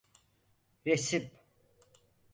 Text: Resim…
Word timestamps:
Resim… 0.85 1.31